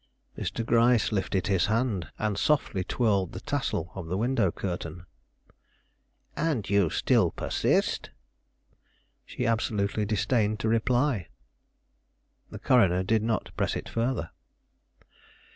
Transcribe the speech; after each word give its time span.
Mr. 0.35 0.65
Gryce 0.65 1.11
lifted 1.11 1.45
his 1.45 1.67
hand, 1.67 2.09
and 2.17 2.35
softly 2.35 2.83
twirled 2.83 3.33
the 3.33 3.39
tassel 3.39 3.91
of 3.93 4.07
the 4.07 4.17
window 4.17 4.51
curtain. 4.51 5.05
"And 6.35 6.67
you 6.67 6.89
still 6.89 7.29
persist?" 7.29 8.09
She 9.27 9.45
absolutely 9.45 10.05
disdained 10.05 10.59
to 10.61 10.67
reply. 10.67 11.27
The 12.49 12.57
coroner 12.57 13.03
did 13.03 13.21
not 13.21 13.51
press 13.55 13.75
it 13.75 13.87
further. 13.87 14.31